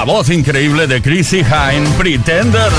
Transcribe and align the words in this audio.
la 0.00 0.06
voz 0.06 0.30
increíble 0.30 0.86
de 0.86 1.02
Chrissy 1.02 1.40
Hine, 1.40 1.86
Pretenders. 1.98 2.74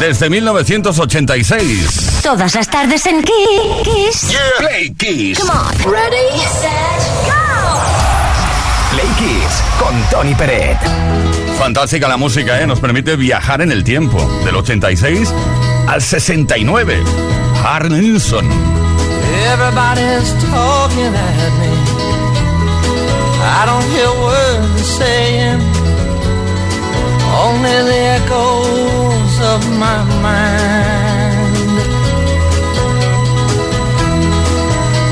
Desde 0.00 0.30
1986. 0.30 2.20
Todas 2.22 2.54
las 2.54 2.70
tardes 2.70 3.04
en 3.04 3.22
Kiss. 3.22 4.34
Play 4.56 4.94
Kiss. 4.94 5.38
Come 5.40 5.50
on. 5.50 5.92
Ready, 5.92 6.38
set, 6.62 6.70
go. 7.26 7.32
Play 8.92 9.08
Kiss 9.18 9.62
con 9.78 9.94
Tony 10.10 10.34
Peret. 10.34 10.78
Fantástica 11.58 12.08
la 12.08 12.16
música, 12.16 12.62
¿eh? 12.62 12.66
Nos 12.66 12.80
permite 12.80 13.14
viajar 13.16 13.60
en 13.60 13.72
el 13.72 13.84
tiempo. 13.84 14.26
Del 14.42 14.56
86 14.56 15.34
al 15.86 16.00
69. 16.00 17.04
Harry 17.62 17.90
Nilsson. 17.90 18.48
Everybody's 19.52 20.32
talking 20.50 21.14
at 21.14 21.52
me. 21.58 21.89
I 23.42 23.64
don't 23.66 23.86
hear 23.94 24.10
words 24.26 24.74
they're 24.74 24.92
saying. 25.00 25.60
Only 27.46 27.76
the 27.90 28.00
echoes 28.18 29.34
of 29.52 29.60
my 29.78 30.00
mind. 30.26 31.56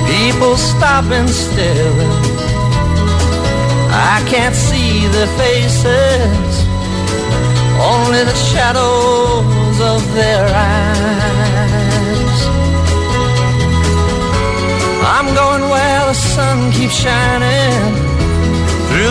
People 0.08 0.56
stop 0.56 1.04
and 1.10 1.28
stare. 1.30 1.94
I 3.90 4.22
can't 4.28 4.54
see 4.54 5.06
their 5.14 5.30
faces. 5.40 6.54
Only 7.80 8.24
the 8.24 8.34
shadows 8.50 9.80
of 9.80 10.00
their 10.14 10.46
eyes. 10.74 11.78
I'm 15.14 15.34
going 15.34 15.64
where 15.70 16.06
the 16.06 16.14
sun 16.14 16.70
keeps 16.72 16.94
shining 16.94 18.07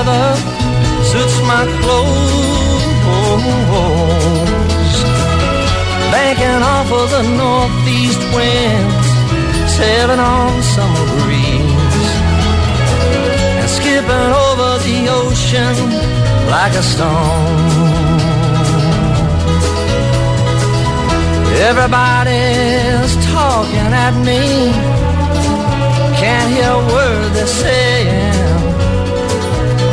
suits 0.00 1.38
my 1.42 1.64
clothes. 1.82 3.00
Banking 6.12 6.62
off 6.62 6.90
of 6.90 7.10
the 7.10 7.22
northeast 7.36 8.22
winds, 8.34 9.08
sailing 9.76 10.20
on 10.20 10.62
summer 10.62 11.06
breeze. 11.20 12.08
And 13.60 13.68
skipping 13.68 14.30
over 14.46 14.70
the 14.86 14.98
ocean 15.20 15.76
like 16.48 16.74
a 16.74 16.82
stone. 16.82 18.00
Everybody's 21.68 23.12
talking 23.32 23.92
at 24.06 24.14
me. 24.24 24.72
Can't 26.20 26.50
hear 26.54 26.72
a 26.72 26.82
word 26.92 27.32
they're 27.34 27.46
saying. 27.46 28.50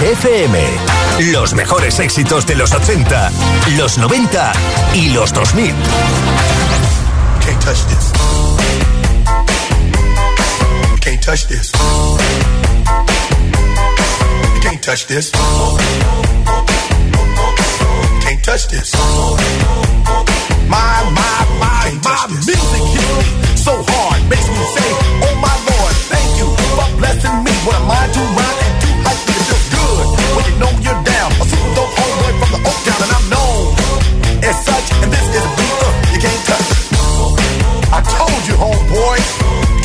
FM. 0.00 0.58
Los 1.32 1.54
mejores 1.54 1.98
éxitos 1.98 2.46
de 2.46 2.54
los 2.54 2.72
80, 2.72 3.30
los 3.76 3.98
90 3.98 4.52
y 4.94 5.10
los 5.10 5.32
2000. 5.32 5.74
Can't. 7.40 7.58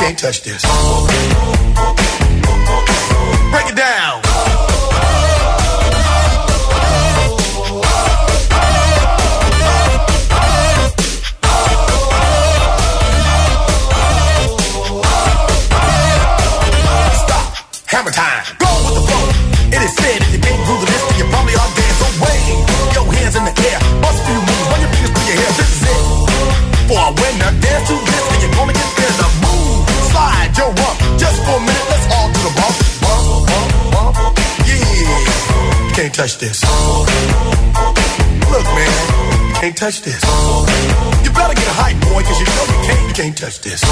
Can't 0.00 0.18
touch 0.18 0.40
this. 0.40 0.62
Break 3.52 3.68
it 3.68 3.76
down. 3.76 4.22
hammer 17.84 18.10
time. 18.10 18.40
Go 18.56 18.72
with 18.80 18.94
the 18.96 19.04
flow. 19.04 19.28
It 19.68 19.82
is 19.84 19.92
you 20.32 20.40
can't 20.40 20.64
you 21.20 21.28
probably 21.28 21.52
your 22.96 23.04
hands 23.12 23.36
in 23.36 23.44
the 23.44 23.52
air. 23.68 23.78
Bust 24.00 24.16
a 24.16 24.24
few 24.24 24.40
moves, 24.40 24.66
run 24.72 24.80
your 24.80 24.88
fingers 24.96 25.12
through 25.12 25.28
your 25.28 25.36
hair. 25.44 25.52
This 25.60 25.82
is. 25.84 26.00
For 26.88 26.96
a 26.96 27.12
winner, 27.20 27.52
dance 27.60 27.84
to 27.88 28.00
this, 28.00 28.24
and 28.32 28.40
you're 28.40 28.54
gonna 28.56 28.79
for 31.50 31.56
a 31.56 31.66
minute, 31.66 31.86
let's 31.90 32.06
all 32.14 32.28
do 32.30 32.40
the 32.46 32.52
bump. 32.58 32.76
Bump, 33.02 33.22
bump, 33.50 34.14
bump. 34.14 34.38
Yeah. 34.66 35.94
Can't 35.96 36.14
touch 36.14 36.38
this. 36.38 36.62
Look, 38.52 38.66
man, 38.78 38.92
can't 39.60 39.76
touch 39.76 40.02
this. 40.02 40.22
You 41.24 41.30
better 41.32 41.54
get 41.54 41.66
a 41.66 41.76
hype, 41.82 41.98
boy, 42.06 42.22
cause 42.22 42.38
you 42.40 42.46
know 42.46 42.66
you 42.72 42.78
can't, 42.86 43.08
you 43.08 43.14
can't 43.14 43.36
touch 43.36 43.60
this. 43.60 43.82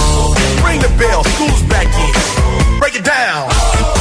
Ring 0.64 0.80
the 0.80 0.92
bell, 0.98 1.24
school's 1.24 1.62
back 1.74 1.88
in. 2.04 2.78
Break 2.78 2.94
it 2.96 3.04
down. 3.04 3.97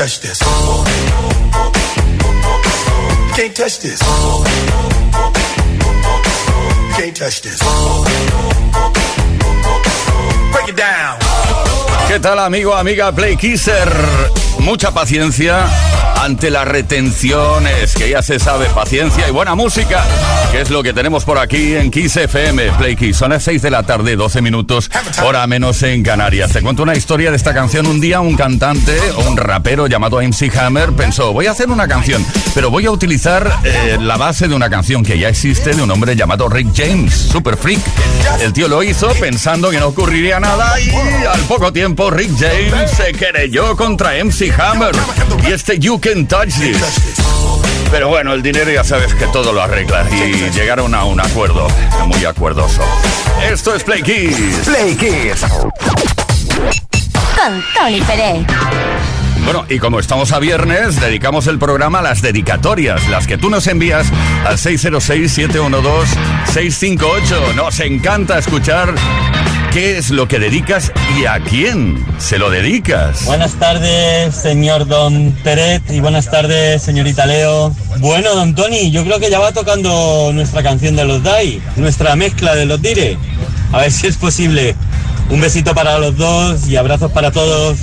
Touch 0.00 0.20
this. 0.20 0.40
You 0.40 0.46
can't 3.36 3.54
touch 3.54 3.80
this. 3.80 4.00
You 6.88 6.94
can't 6.96 7.14
touch 7.14 7.42
this. 7.42 7.60
Break 10.52 10.68
it 10.70 10.76
down. 10.76 11.18
¿Qué 12.08 12.18
tal 12.18 12.38
amigo, 12.38 12.74
amiga 12.74 13.12
Play 13.12 13.36
Kisser? 13.36 13.92
Mucha 14.60 14.92
paciencia 14.92 15.66
ante 16.22 16.50
las 16.50 16.68
retenciones, 16.68 17.94
que 17.94 18.10
ya 18.10 18.22
se 18.22 18.38
sabe, 18.38 18.66
paciencia 18.66 19.26
y 19.26 19.30
buena 19.30 19.54
música, 19.54 20.04
que 20.52 20.60
es 20.60 20.70
lo 20.70 20.82
que 20.82 20.92
tenemos 20.92 21.24
por 21.24 21.38
aquí 21.38 21.74
en 21.74 21.90
Kiss 21.90 22.16
FM, 22.16 22.72
Play 22.72 22.94
Kiss. 22.94 23.16
Son 23.16 23.30
las 23.30 23.42
6 23.44 23.62
de 23.62 23.70
la 23.70 23.84
tarde, 23.84 24.16
12 24.16 24.42
minutos, 24.42 24.90
hora 25.24 25.46
menos 25.46 25.82
en 25.82 26.02
Canarias. 26.02 26.52
Te 26.52 26.60
cuento 26.60 26.82
una 26.82 26.94
historia 26.94 27.30
de 27.30 27.36
esta 27.36 27.54
canción. 27.54 27.86
Un 27.86 28.00
día 28.00 28.20
un 28.20 28.36
cantante 28.36 28.98
un 29.26 29.36
rapero 29.36 29.86
llamado 29.86 30.20
MC 30.20 30.54
Hammer 30.58 30.92
pensó, 30.92 31.32
voy 31.32 31.46
a 31.46 31.52
hacer 31.52 31.70
una 31.70 31.88
canción, 31.88 32.24
pero 32.54 32.70
voy 32.70 32.84
a 32.86 32.90
utilizar 32.90 33.50
eh, 33.64 33.96
la 33.98 34.16
base 34.16 34.46
de 34.46 34.54
una 34.54 34.68
canción 34.68 35.02
que 35.02 35.18
ya 35.18 35.28
existe 35.28 35.74
de 35.74 35.82
un 35.82 35.90
hombre 35.90 36.14
llamado 36.16 36.48
Rick 36.48 36.68
James, 36.76 37.14
super 37.14 37.56
freak. 37.56 37.80
El 38.40 38.52
tío 38.52 38.68
lo 38.68 38.82
hizo 38.82 39.08
pensando 39.14 39.70
que 39.70 39.78
no 39.78 39.88
ocurriría 39.88 40.38
nada 40.38 40.78
y 40.80 40.90
al 40.90 41.40
poco 41.48 41.72
tiempo 41.72 42.10
Rick 42.10 42.32
James 42.38 42.90
se 42.90 43.12
querelló 43.12 43.74
contra 43.74 44.12
MC 44.22 44.49
Hammer 44.58 44.94
y 45.46 45.52
este 45.52 45.78
You 45.78 46.00
Can 46.00 46.26
Touch 46.26 46.54
This. 46.58 46.78
Pero 47.90 48.08
bueno, 48.08 48.32
el 48.32 48.42
dinero 48.42 48.70
ya 48.70 48.84
sabes 48.84 49.12
que 49.14 49.26
todo 49.26 49.52
lo 49.52 49.62
arregla 49.62 50.06
y 50.10 50.50
llegaron 50.50 50.94
a 50.94 51.04
un 51.04 51.20
acuerdo 51.20 51.68
muy 52.06 52.24
acuerdoso. 52.24 52.82
Esto 53.42 53.74
es 53.74 53.82
Play 53.82 54.02
Kiss. 54.02 54.60
Play 54.64 54.96
Kiss. 54.96 55.44
Con 57.36 57.64
Tony 57.74 58.00
Pérez. 58.02 58.46
Bueno, 59.44 59.64
y 59.68 59.78
como 59.78 59.98
estamos 59.98 60.32
a 60.32 60.38
viernes, 60.38 61.00
dedicamos 61.00 61.46
el 61.46 61.58
programa 61.58 62.00
a 62.00 62.02
las 62.02 62.20
dedicatorias, 62.22 63.08
las 63.08 63.26
que 63.26 63.38
tú 63.38 63.48
nos 63.50 63.66
envías 63.66 64.06
al 64.46 64.58
606-712-658. 64.58 67.54
Nos 67.54 67.80
encanta 67.80 68.38
escuchar 68.38 68.94
qué 69.70 69.98
es 69.98 70.10
lo 70.10 70.26
que 70.26 70.38
dedicas 70.38 70.92
y 71.16 71.26
a 71.26 71.38
quién 71.40 72.04
se 72.18 72.38
lo 72.38 72.50
dedicas. 72.50 73.24
Buenas 73.24 73.54
tardes, 73.54 74.34
señor 74.34 74.86
Don 74.86 75.32
Teret, 75.44 75.82
y 75.90 76.00
buenas 76.00 76.30
tardes, 76.30 76.82
señorita 76.82 77.26
Leo. 77.26 77.74
Bueno, 77.98 78.34
Don 78.34 78.54
Tony, 78.54 78.90
yo 78.90 79.04
creo 79.04 79.20
que 79.20 79.30
ya 79.30 79.38
va 79.38 79.52
tocando 79.52 80.30
nuestra 80.32 80.62
canción 80.62 80.96
de 80.96 81.04
los 81.04 81.22
DAI, 81.22 81.62
nuestra 81.76 82.16
mezcla 82.16 82.54
de 82.54 82.66
los 82.66 82.82
Dire. 82.82 83.16
A 83.72 83.78
ver 83.78 83.92
si 83.92 84.08
es 84.08 84.16
posible. 84.16 84.74
Un 85.30 85.40
besito 85.40 85.74
para 85.74 85.98
los 85.98 86.16
dos 86.16 86.66
y 86.66 86.76
abrazos 86.76 87.12
para 87.12 87.30
todos. 87.30 87.78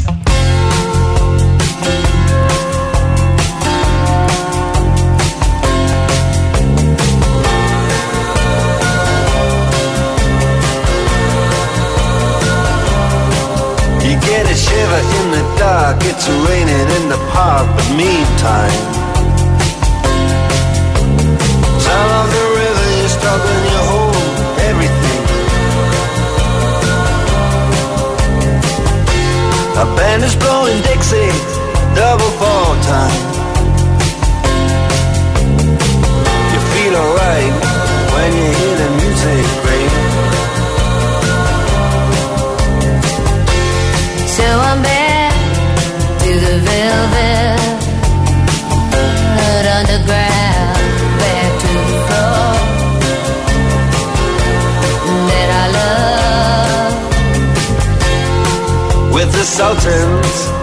It's 16.17 16.27
raining 16.49 16.89
in 16.97 17.09
the 17.09 17.17
park, 17.29 17.67
but 17.75 17.87
meantime, 17.95 18.73
sound 21.77 22.11
of 22.19 22.27
the 22.33 22.45
river, 22.57 22.85
you're 22.97 23.13
stuck 23.17 23.43
and 23.53 23.63
you 23.71 23.81
hold 23.91 24.15
everything. 24.69 25.23
A 29.77 29.85
band 29.95 30.23
is 30.23 30.35
blowing 30.35 30.81
Dixie, 30.81 31.29
double 31.93 32.31
fall 32.39 32.73
time. 32.81 33.36
Sultans, 59.47 60.56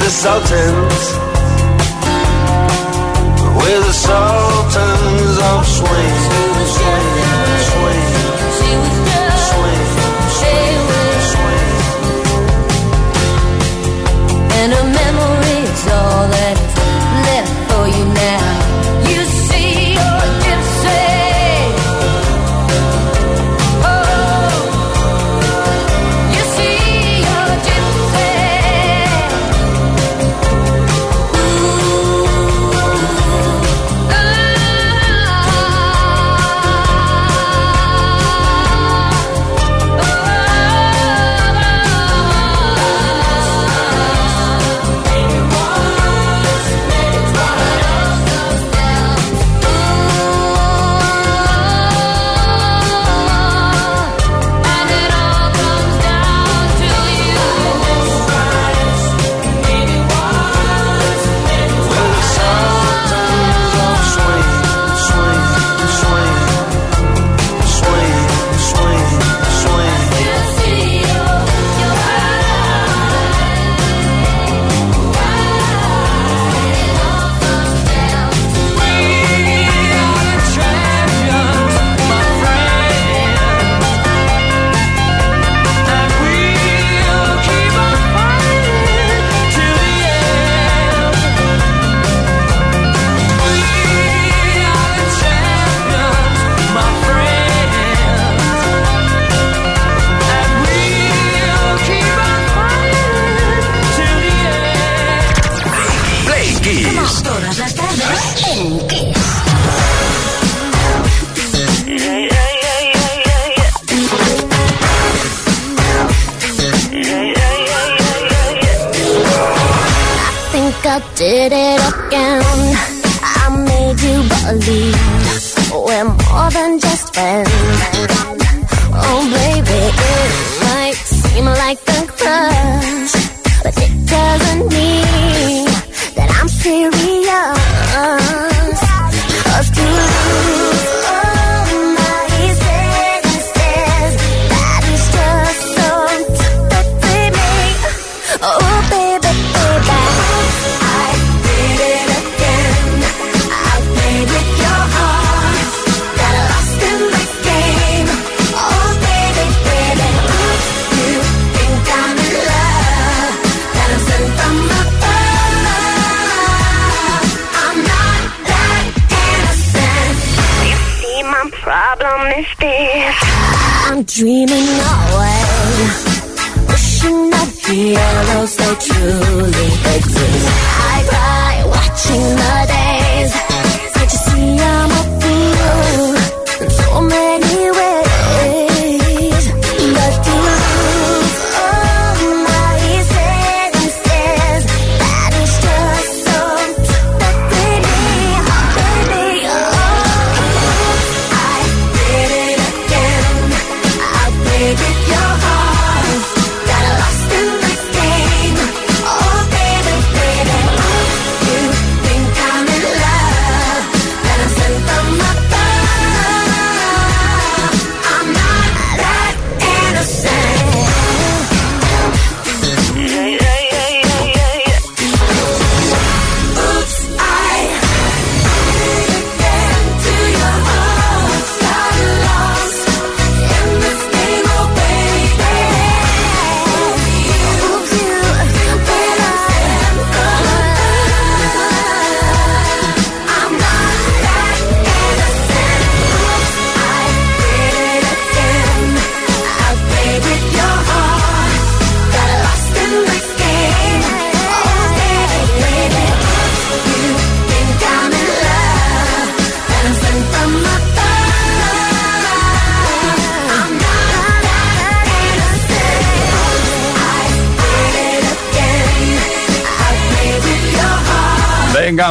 the 0.00 0.10
Sultans, 0.10 1.02
with 3.60 3.82
the 3.86 3.92
Sultans 3.92 5.38
of. 5.38 5.60
Swing, 5.70 7.09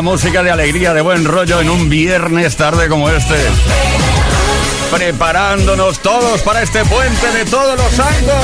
música, 0.02 0.44
de 0.44 0.52
alegría, 0.52 0.94
de 0.94 1.02
buen 1.02 1.26
rollo 1.26 1.62
en 1.62 1.70
un 1.70 1.90
viernes 1.90 2.56
tarde 2.56 2.88
como 2.88 3.10
este. 3.10 3.36
Preparándonos 4.92 6.00
todos 6.00 6.42
para 6.42 6.62
este 6.62 6.84
puente 6.86 7.32
de 7.32 7.46
todos 7.46 7.78
los 7.78 7.92
santos. 7.92 8.36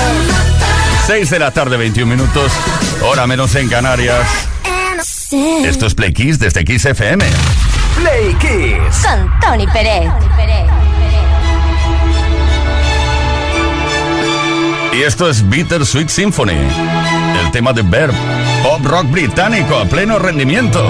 6 1.07 1.29
de 1.29 1.39
la 1.39 1.51
tarde, 1.51 1.77
21 1.77 2.15
minutos, 2.15 2.51
hora 3.03 3.27
menos 3.27 3.55
en 3.55 3.69
Canarias. 3.69 4.27
Esto 5.63 5.85
es 5.85 5.93
Play 5.93 6.13
Kiss 6.13 6.39
desde 6.39 6.63
Kiss 6.63 6.85
FM. 6.85 7.25
Play 7.95 8.33
Kiss. 8.35 9.05
Con 9.05 9.39
Tony 9.39 9.67
Pérez. 9.67 10.11
Y 14.93 15.03
esto 15.03 15.29
es 15.29 15.47
Bitter 15.49 15.85
Sweet 15.85 16.07
Symphony, 16.07 16.53
el 16.53 17.51
tema 17.51 17.73
de 17.73 17.81
Verb, 17.81 18.13
pop 18.63 18.79
rock 18.85 19.11
británico 19.11 19.77
a 19.77 19.83
pleno 19.83 20.19
rendimiento. 20.19 20.89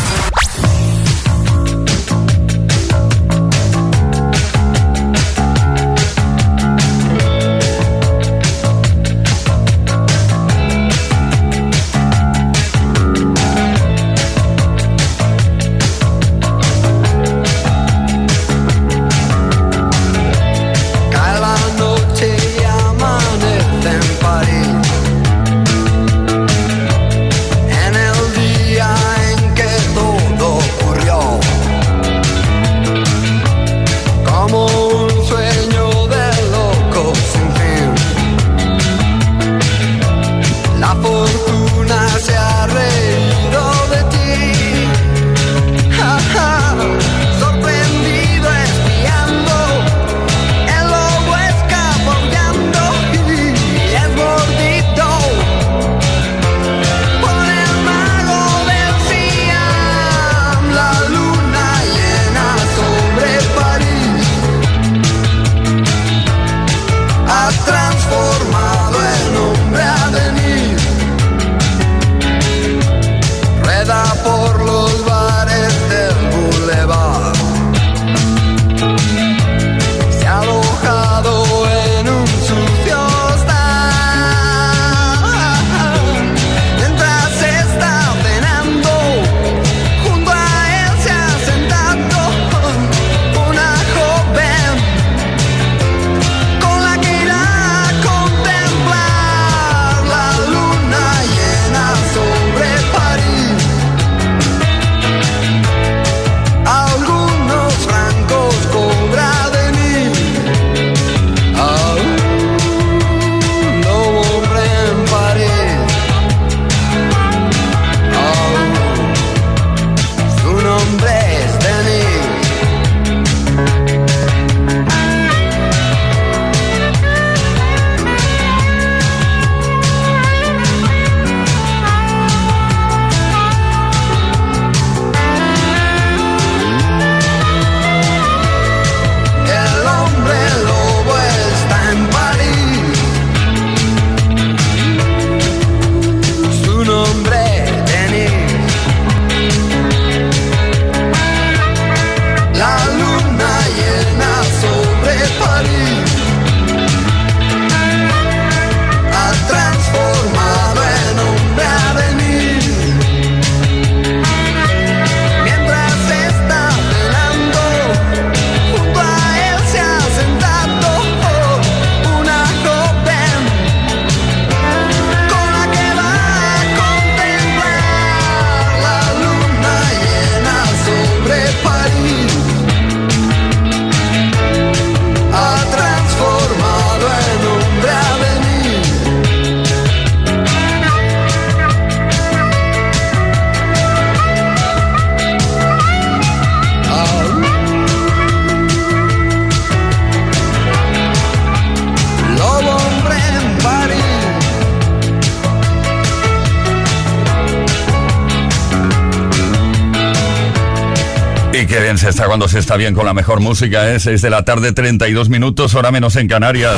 Cuando 212.27 212.47
se 212.47 212.59
está 212.59 212.77
bien 212.77 212.93
con 212.93 213.05
la 213.05 213.13
mejor 213.13 213.39
música, 213.39 213.89
¿eh? 213.91 213.99
6 213.99 214.21
de 214.21 214.29
la 214.29 214.43
tarde, 214.43 214.71
32 214.71 215.29
minutos, 215.29 215.75
hora 215.75 215.91
menos 215.91 216.15
en 216.15 216.27
Canarias. 216.27 216.77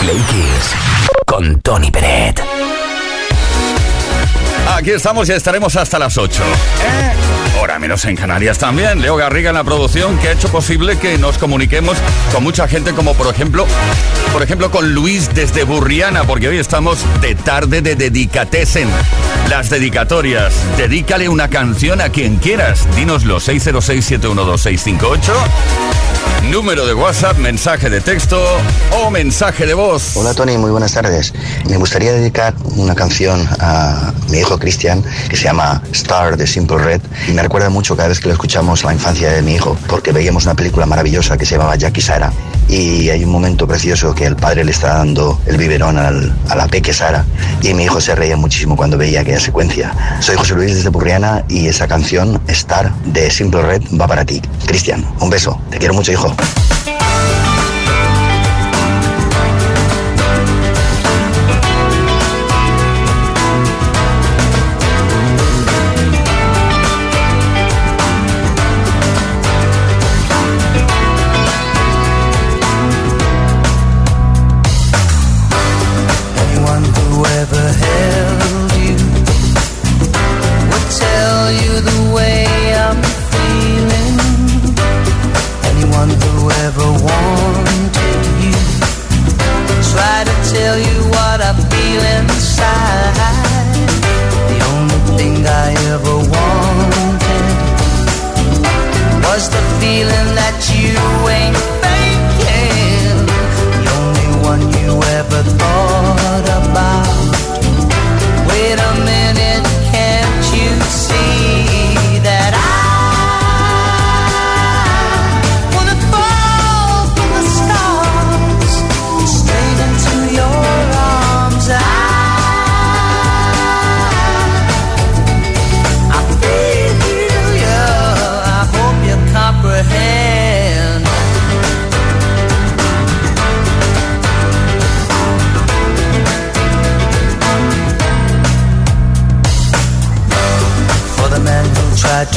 Play 0.00 0.16
Kiss 0.16 0.74
con 1.26 1.60
Tony 1.60 1.90
Peret. 1.90 2.42
Aquí 4.76 4.90
estamos 4.90 5.28
y 5.28 5.32
estaremos 5.32 5.76
hasta 5.76 5.98
las 5.98 6.18
8. 6.18 6.42
¿eh? 6.42 7.23
Hora 7.74 7.80
menos 7.80 8.04
en 8.04 8.14
Canarias 8.14 8.58
también. 8.58 9.02
Leo 9.02 9.16
Garriga 9.16 9.50
en 9.50 9.56
la 9.56 9.64
producción 9.64 10.16
que 10.18 10.28
ha 10.28 10.32
hecho 10.32 10.48
posible 10.48 10.96
que 10.96 11.18
nos 11.18 11.38
comuniquemos 11.38 11.96
con 12.32 12.44
mucha 12.44 12.68
gente 12.68 12.92
como 12.92 13.14
por 13.14 13.26
ejemplo, 13.34 13.66
por 14.32 14.44
ejemplo 14.44 14.70
con 14.70 14.94
Luis 14.94 15.28
desde 15.34 15.64
Burriana, 15.64 16.22
porque 16.22 16.46
hoy 16.46 16.58
estamos 16.58 17.00
de 17.20 17.34
tarde 17.34 17.82
de 17.82 17.96
dedicatesen. 17.96 18.88
Las 19.50 19.70
dedicatorias. 19.70 20.54
Dedícale 20.76 21.28
una 21.28 21.50
canción 21.50 22.00
a 22.00 22.10
quien 22.10 22.36
quieras. 22.36 22.86
Dínoslo 22.94 23.40
606-712-658. 23.40 25.32
Número 26.50 26.86
de 26.86 26.94
WhatsApp, 26.94 27.38
mensaje 27.38 27.90
de 27.90 28.00
texto 28.00 28.40
o 28.92 29.10
mensaje 29.10 29.66
de 29.66 29.74
voz. 29.74 30.16
Hola 30.16 30.34
Tony, 30.34 30.56
muy 30.58 30.70
buenas 30.70 30.92
tardes. 30.92 31.32
Me 31.68 31.76
gustaría 31.76 32.12
dedicar 32.12 32.54
una 32.76 32.94
canción 32.94 33.48
a 33.60 34.12
mi 34.30 34.38
hijo 34.38 34.58
Cristian 34.58 35.02
que 35.28 35.36
se 35.36 35.44
llama 35.44 35.82
Star 35.92 36.36
de 36.36 36.46
Simple 36.46 36.78
Red 36.78 37.00
y 37.28 37.32
me 37.32 37.42
recuerda 37.42 37.70
mucho 37.70 37.96
cada 37.96 38.08
vez 38.08 38.20
que 38.20 38.28
lo 38.28 38.34
escuchamos 38.34 38.84
la 38.84 38.92
infancia 38.92 39.32
de 39.32 39.42
mi 39.42 39.54
hijo 39.54 39.76
porque 39.88 40.12
veíamos 40.12 40.44
una 40.44 40.54
película 40.54 40.86
maravillosa 40.86 41.36
que 41.36 41.46
se 41.46 41.56
llamaba 41.56 41.76
Jackie 41.76 42.02
Sara 42.02 42.30
y 42.68 43.10
hay 43.10 43.24
un 43.24 43.30
momento 43.30 43.66
precioso 43.66 44.14
que 44.14 44.24
el 44.26 44.36
padre 44.36 44.64
le 44.64 44.70
está 44.70 44.94
dando 44.94 45.40
el 45.46 45.56
biberón 45.56 45.98
a 45.98 46.54
la 46.54 46.66
peque 46.68 46.92
Sara 46.92 47.24
y 47.62 47.74
mi 47.74 47.84
hijo 47.84 48.00
se 48.00 48.14
reía 48.14 48.36
muchísimo 48.36 48.76
cuando 48.76 48.96
veía 48.98 49.20
aquella 49.20 49.40
secuencia. 49.40 49.94
Soy 50.20 50.36
José 50.36 50.54
Luis 50.54 50.74
desde 50.74 50.88
Burriana 50.88 51.44
y 51.48 51.66
esa 51.66 51.86
canción 51.86 52.40
Star 52.48 52.92
de 53.04 53.30
Simple 53.30 53.62
Red 53.62 53.82
va 54.00 54.06
para 54.06 54.24
ti. 54.24 54.40
Cristian, 54.66 55.04
un 55.20 55.30
beso. 55.30 55.60
Te 55.70 55.78
quiero 55.78 55.94
mucho 55.94 56.12
hijo. 56.14 56.36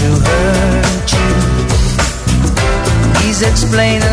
to 0.08 0.13
hurt 0.13 1.12
you. 1.17 1.28
He's 3.22 3.41
explaining. 3.41 4.07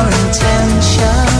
your 0.00 0.08
intention. 0.08 1.39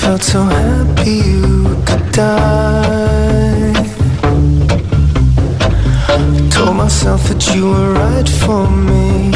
felt 0.00 0.22
so 0.22 0.42
happy 0.42 1.16
you 1.30 1.64
could 1.86 2.12
die. 2.12 3.72
Told 6.50 6.76
myself 6.76 7.22
that 7.28 7.42
you 7.54 7.64
were 7.70 7.92
right 7.94 8.28
for 8.28 8.68
me, 8.70 9.30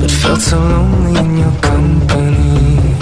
but 0.00 0.10
felt 0.10 0.40
so 0.40 0.58
lonely 0.58 1.14
in 1.20 1.38
your 1.38 1.54
company. 1.70 2.96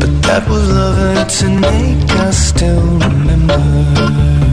But 0.00 0.12
that 0.26 0.42
was 0.48 0.64
love, 0.68 1.42
and 1.42 1.60
make 1.60 2.10
us 2.26 2.36
still 2.50 2.98
remember. 2.98 4.51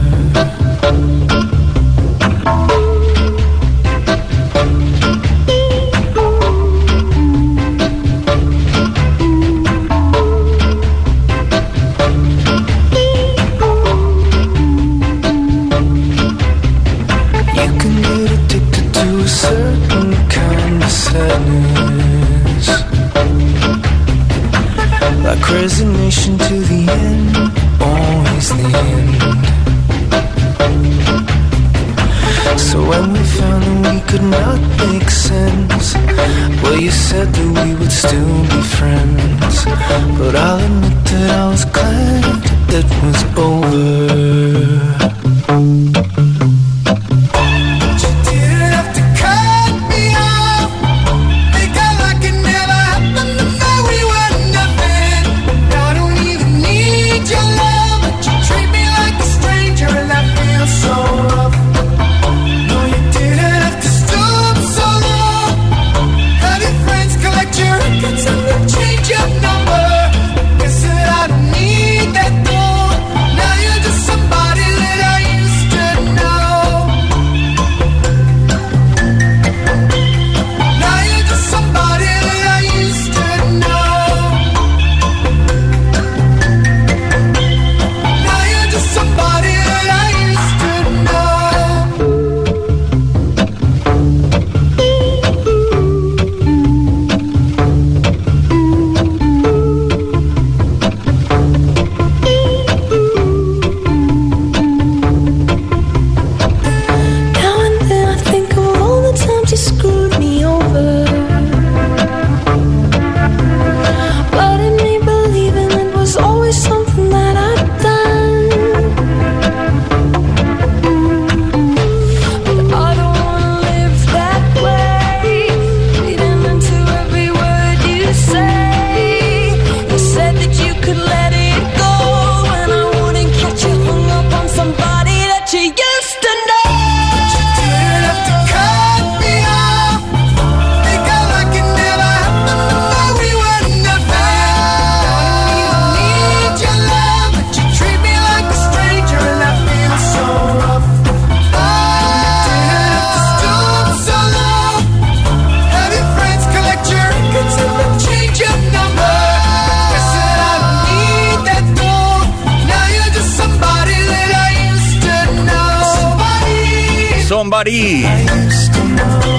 Somebody. 167.50 168.06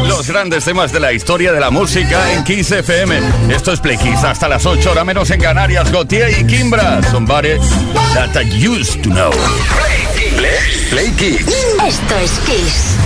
Los 0.06 0.28
grandes 0.28 0.66
temas 0.66 0.92
de 0.92 1.00
la 1.00 1.14
historia 1.14 1.54
de 1.54 1.62
la 1.62 1.70
música 1.70 2.34
en 2.34 2.44
Kiss 2.44 2.70
FM. 2.70 3.18
Esto 3.50 3.72
es 3.72 3.80
Play 3.80 3.98
Kiss 3.98 4.26
hasta 4.26 4.50
las 4.50 4.66
8 4.66 4.92
horas 4.92 5.06
menos 5.06 5.30
en 5.32 5.40
Canarias. 5.40 5.90
Gautier 5.90 6.30
y 6.38 6.46
Kimbra. 6.46 7.02
Somebody 7.10 7.58
that 8.14 8.36
I 8.36 8.68
used 8.68 9.02
to 9.04 9.12
know. 9.12 9.32
Play 10.90 11.10
Kiss. 11.12 11.48
Esto 11.88 12.18
es 12.18 12.32
Kiss. 12.40 12.98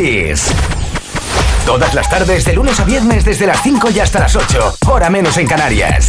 Kiss. 0.00 0.46
Todas 1.66 1.92
las 1.92 2.08
tardes, 2.08 2.46
de 2.46 2.54
lunes 2.54 2.80
a 2.80 2.84
viernes, 2.84 3.22
desde 3.22 3.46
las 3.46 3.62
5 3.62 3.90
y 3.90 4.00
hasta 4.00 4.20
las 4.20 4.34
8. 4.34 4.76
Hora 4.86 5.10
menos 5.10 5.36
en 5.36 5.46
Canarias. 5.46 6.08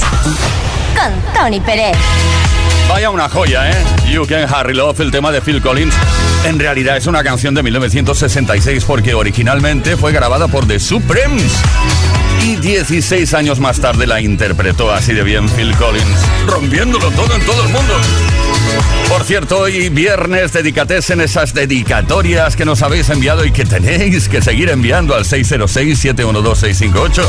Con 0.96 1.34
Tony 1.34 1.60
Pérez. 1.60 1.98
Vaya 2.88 3.10
una 3.10 3.28
joya, 3.28 3.70
¿eh? 3.70 3.76
You 4.10 4.26
Can 4.26 4.48
Harry 4.54 4.74
Love, 4.74 5.02
el 5.02 5.12
tema 5.12 5.32
de 5.32 5.42
Phil 5.42 5.62
Collins. 5.62 5.94
En 6.46 6.58
realidad 6.58 6.96
es 6.96 7.06
una 7.06 7.22
canción 7.22 7.54
de 7.54 7.64
1966 7.64 8.86
porque 8.86 9.14
originalmente 9.14 9.98
fue 9.98 10.14
grabada 10.14 10.48
por 10.48 10.66
The 10.66 10.80
Supremes. 10.80 11.52
Y 12.44 12.56
16 12.56 13.34
años 13.34 13.60
más 13.60 13.82
tarde 13.82 14.08
la 14.08 14.22
interpretó 14.22 14.92
así 14.92 15.14
de 15.14 15.24
bien 15.24 15.50
Phil 15.50 15.76
Collins, 15.76 16.26
rompiéndolo 16.48 17.12
todo 17.12 17.36
en 17.36 17.46
todo 17.46 17.62
el 17.64 17.70
mundo. 17.70 17.94
Por 19.12 19.26
cierto, 19.26 19.60
hoy 19.60 19.90
viernes 19.90 20.54
dedicates 20.54 21.10
en 21.10 21.20
esas 21.20 21.54
dedicatorias 21.54 22.56
que 22.56 22.64
nos 22.64 22.82
habéis 22.82 23.10
enviado 23.10 23.44
y 23.44 23.52
que 23.52 23.66
tenéis 23.66 24.30
que 24.30 24.42
seguir 24.42 24.70
enviando 24.70 25.14
al 25.14 25.26
606-712-658, 25.26 27.22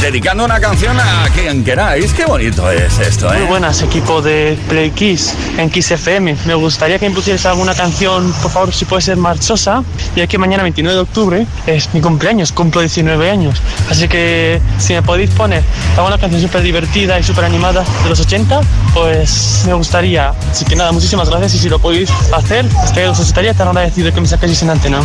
dedicando 0.00 0.44
una 0.44 0.60
canción 0.60 0.96
a 1.00 1.28
quien 1.34 1.64
queráis. 1.64 2.12
Qué 2.14 2.24
bonito 2.24 2.70
es 2.70 3.00
esto, 3.00 3.34
¿eh? 3.34 3.38
Muy 3.38 3.48
buenas, 3.48 3.82
equipo 3.82 4.22
de 4.22 4.56
Play 4.68 4.92
Kiss 4.92 5.34
en 5.58 5.70
Kiss 5.70 5.90
FM. 5.90 6.36
Me 6.46 6.54
gustaría 6.54 7.00
que 7.00 7.08
me 7.08 7.14
pusieras 7.16 7.44
alguna 7.46 7.74
canción, 7.74 8.32
por 8.40 8.52
favor, 8.52 8.72
si 8.72 8.84
puede 8.84 9.02
ser 9.02 9.16
marchosa, 9.16 9.82
ya 10.14 10.28
que 10.28 10.38
mañana 10.38 10.62
29 10.62 10.94
de 10.94 11.02
octubre 11.02 11.48
es 11.66 11.92
mi 11.94 12.00
cumpleaños, 12.00 12.52
cumplo 12.52 12.80
19 12.80 13.28
años. 13.28 13.60
Así 13.90 14.06
que 14.06 14.60
si 14.78 14.92
me 14.92 15.02
podéis 15.02 15.30
poner 15.30 15.64
alguna 15.96 16.16
canción 16.16 16.40
súper 16.40 16.62
divertida 16.62 17.18
y 17.18 17.24
súper 17.24 17.44
animada 17.44 17.84
de 18.04 18.08
los 18.08 18.20
80, 18.20 18.60
pues 18.94 19.64
me 19.66 19.74
gustaría. 19.74 20.32
Así 20.48 20.64
que 20.64 20.76
nada, 20.76 20.92
muchísimas 20.92 21.23
gracias 21.30 21.54
y 21.54 21.58
si 21.58 21.68
lo 21.68 21.78
podéis 21.78 22.10
hacer, 22.32 22.66
os 23.08 23.18
estaría 23.20 23.54
tan 23.54 23.68
agradecido 23.68 24.12
que 24.12 24.20
me 24.20 24.26
saquéis 24.26 24.62
en 24.62 24.70
antena. 24.70 25.00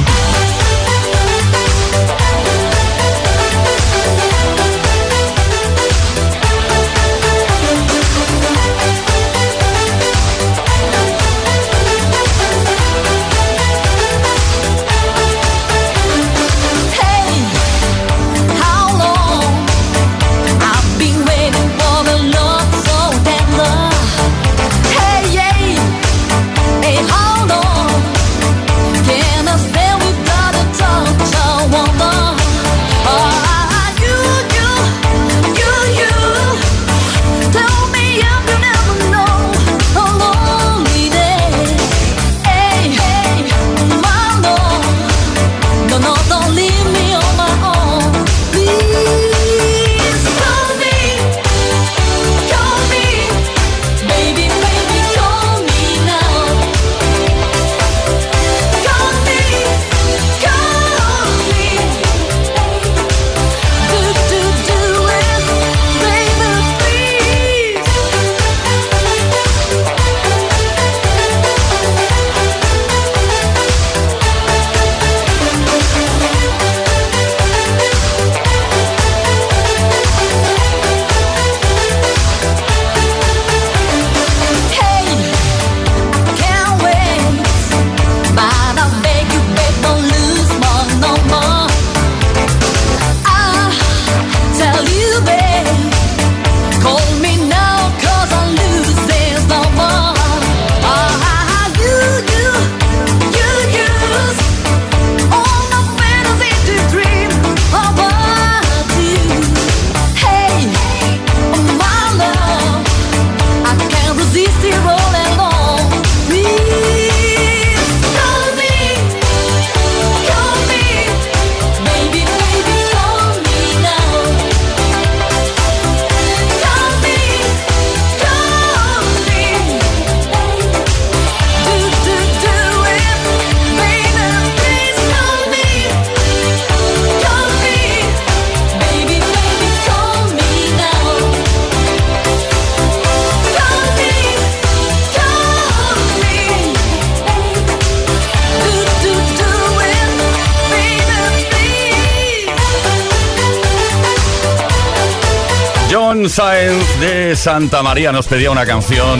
Sáenz 156.29 156.99
de 156.99 157.35
Santa 157.35 157.81
María 157.81 158.11
nos 158.11 158.27
pedía 158.27 158.51
una 158.51 158.65
canción 158.65 159.19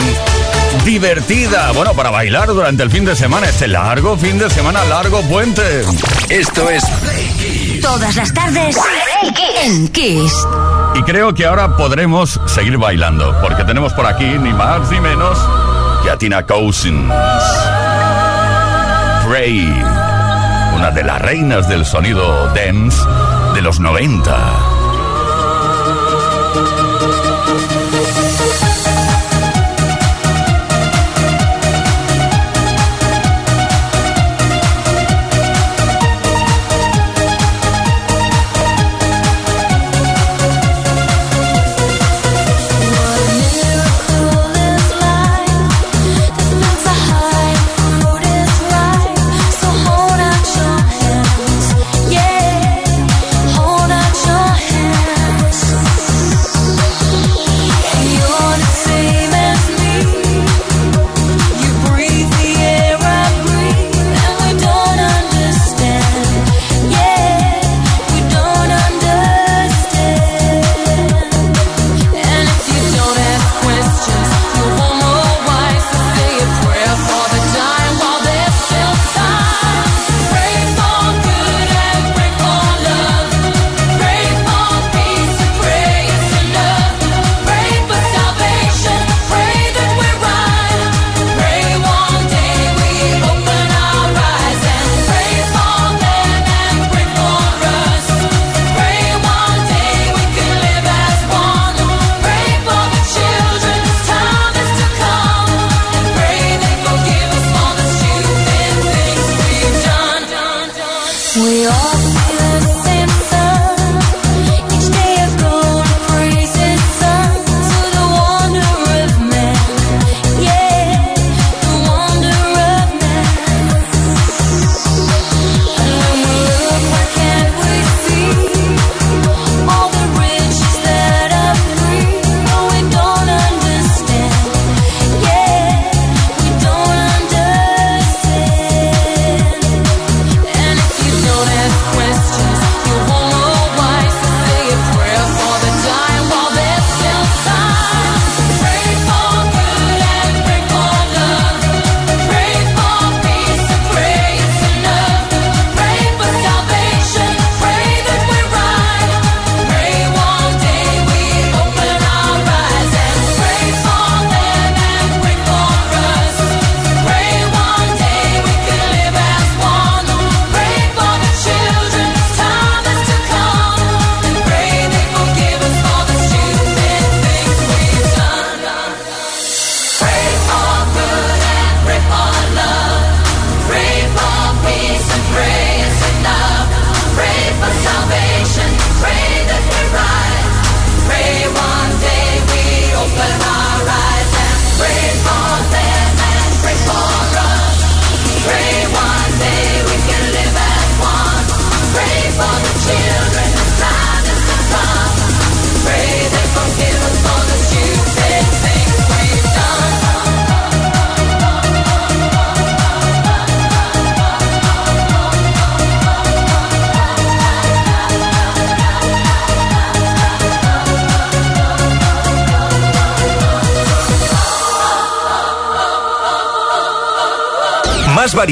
divertida, 0.84 1.72
bueno, 1.72 1.92
para 1.94 2.10
bailar 2.10 2.48
durante 2.48 2.84
el 2.84 2.90
fin 2.90 3.04
de 3.04 3.16
semana, 3.16 3.48
este 3.48 3.66
largo 3.66 4.16
fin 4.16 4.38
de 4.38 4.48
semana, 4.48 4.84
largo 4.84 5.20
puente. 5.22 5.82
Esto 6.28 6.70
es 6.70 6.84
Todas 7.82 8.14
las 8.14 8.32
tardes 8.32 8.76
en 9.62 9.88
Kiss. 9.88 10.32
Y 10.94 11.02
creo 11.02 11.34
que 11.34 11.46
ahora 11.46 11.76
podremos 11.76 12.40
seguir 12.46 12.78
bailando, 12.78 13.36
porque 13.42 13.64
tenemos 13.64 13.92
por 13.92 14.06
aquí 14.06 14.24
ni 14.38 14.52
más 14.52 14.90
ni 14.90 15.00
menos 15.00 15.38
que 16.04 16.10
a 16.10 16.16
Tina 16.16 16.46
Cousins. 16.46 17.12
Pray, 19.26 19.66
una 20.76 20.90
de 20.92 21.02
las 21.02 21.20
reinas 21.20 21.68
del 21.68 21.84
sonido 21.84 22.46
dance 22.54 22.98
de 23.54 23.62
los 23.62 23.80
90. 23.80 24.80
Thank 27.00 28.64
you. 28.64 28.69